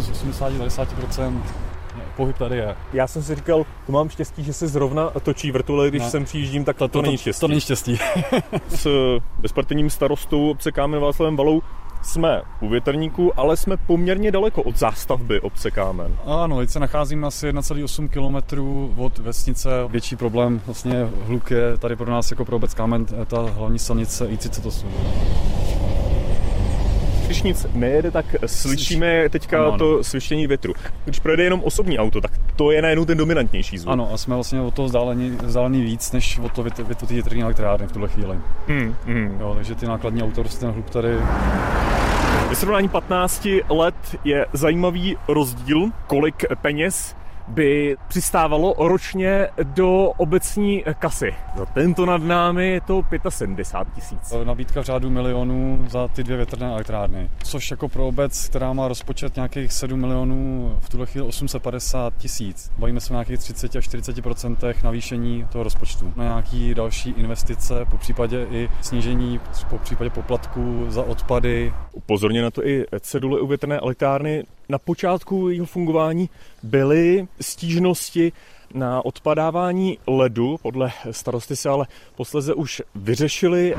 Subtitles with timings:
[0.00, 1.40] řeknu z 80-90%
[2.16, 2.76] pohyb tady je.
[2.92, 6.10] Já jsem si říkal, to mám štěstí, že se zrovna točí vrtule, když no.
[6.10, 7.40] sem přijíždím, tak to, to, to není štěstí.
[7.40, 7.98] To není štěstí.
[8.68, 8.86] S
[9.38, 11.62] bezpartijním starostou obce Kámen Václavem Valou
[12.02, 16.16] jsme u větrníku, ale jsme poměrně daleko od zástavby obce Kámen.
[16.24, 19.70] Ano, teď se nacházíme asi 1,8 km od vesnice.
[19.88, 24.28] Větší problém vlastně hluk je tady pro nás jako pro obec Kámen ta hlavní silnice
[24.28, 24.86] I38
[25.46, 25.55] když
[27.46, 29.78] nic nejede, tak slyšíme teďka ano, ano.
[29.78, 30.72] to svištění větru.
[31.04, 33.92] Když projede jenom osobní auto, tak to je najednou ten dominantnější zvuk.
[33.92, 37.86] Ano, a jsme vlastně od toho vzdálený, vzdálený víc, než od toho větru větrní elektrárny
[37.86, 38.38] v tuhle chvíli.
[38.68, 39.36] Hmm, hmm.
[39.40, 41.18] Jo, takže ty nákladní auto, prostě ten hluk tady
[42.48, 47.16] ve srovnání 15 let je zajímavý rozdíl, kolik peněz
[47.48, 51.34] by přistávalo ročně do obecní kasy.
[51.56, 54.34] Za tento nad námi je to 75 tisíc.
[54.44, 58.88] Nabídka v řádu milionů za ty dvě větrné elektrárny, což jako pro obec, která má
[58.88, 62.70] rozpočet nějakých 7 milionů, v tuhle chvíli 850 tisíc.
[62.78, 67.84] Bavíme se o nějakých 30 až 40 procentech navýšení toho rozpočtu na nějaký další investice,
[67.90, 71.72] po případě i snížení, po případě poplatku za odpady.
[71.92, 76.30] Upozorně na to i cedule u větrné elektrárny na počátku jeho fungování
[76.62, 78.32] byly stížnosti
[78.74, 80.58] na odpadávání ledu.
[80.62, 81.86] Podle starosty se ale
[82.16, 83.76] posleze už vyřešili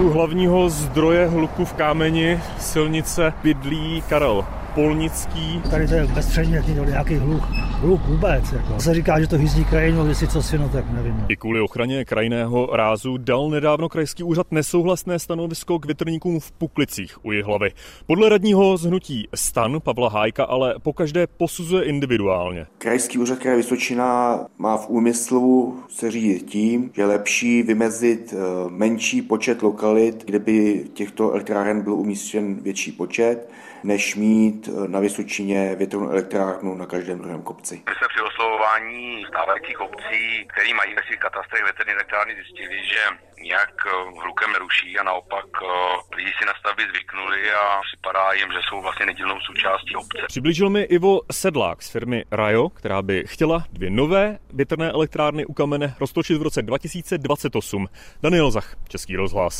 [0.00, 5.62] u hlavního zdroje hluku v kámeni silnice bydlí Karel Polnický.
[5.70, 7.42] Tady to je bezpředmětný, nějaký hluk,
[7.80, 8.52] hluk vůbec.
[8.52, 8.80] Jako.
[8.80, 11.16] Se říká, že to hyzdí krajinu, jestli co si, no tak nevím.
[11.16, 11.24] No.
[11.28, 17.24] I kvůli ochraně krajného rázu dal nedávno krajský úřad nesouhlasné stanovisko k větrníkům v Puklicích
[17.24, 17.70] u hlavy.
[18.06, 22.66] Podle radního zhnutí stan Pavla Hájka ale pokaždé posuzuje individuálně.
[22.78, 28.70] Krajský úřad kraje Vysočina má v úmyslu se řídit tím, že je lepší vymezit eh,
[28.70, 33.48] menší počet lokalit, kde by těchto elektráren byl umístěn větší počet,
[33.84, 37.74] než mít eh, na Vysočině větrnou elektrárnu na každém druhém kopci.
[37.74, 43.02] My jsme při oslovování stávajících obcí, který mají ve svých katastrech větrné elektrárny, zjistili, že
[43.42, 43.90] nějak eh,
[44.22, 48.82] hlukem neruší a naopak eh, lidi si na stavby zvyknuli a připadá jim, že jsou
[48.82, 50.22] vlastně nedílnou součástí obce.
[50.26, 55.52] Přiblížil mi Ivo Sedlák z firmy Rajo, která by chtěla dvě nové větrné elektrárny u
[55.52, 57.88] kamene roztočit v roce 2028.
[58.22, 59.56] Daniel Zach, Český rozhlas.